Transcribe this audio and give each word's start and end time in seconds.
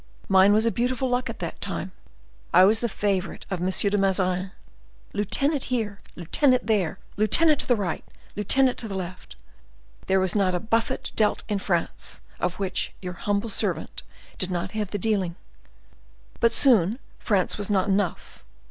Mine 0.27 0.51
was 0.51 0.65
a 0.65 0.71
beautiful 0.71 1.07
luck 1.09 1.29
at 1.29 1.37
that 1.37 1.61
time. 1.61 1.91
I 2.55 2.63
was 2.63 2.79
the 2.79 2.89
favorite 2.89 3.45
of 3.51 3.61
M. 3.61 3.67
de 3.69 3.97
Mazarin. 3.99 4.51
Lieutenant 5.13 5.65
here! 5.65 5.99
lieutenant 6.15 6.65
there! 6.65 6.97
lieutenant 7.17 7.59
to 7.59 7.67
the 7.67 7.75
right! 7.75 8.03
lieutenant 8.35 8.79
to 8.79 8.87
the 8.87 8.95
left! 8.95 9.35
There 10.07 10.19
was 10.19 10.33
not 10.33 10.55
a 10.55 10.59
buffet 10.59 11.11
dealt 11.15 11.43
in 11.47 11.59
France, 11.59 12.19
of 12.39 12.55
which 12.57 12.93
your 12.99 13.13
humble 13.13 13.51
servant 13.51 14.01
did 14.39 14.49
not 14.49 14.71
have 14.71 14.89
the 14.89 14.97
dealing; 14.97 15.35
but 16.39 16.51
soon 16.51 16.97
France 17.19 17.59
was 17.59 17.69
not 17.69 17.87
enough. 17.87 18.43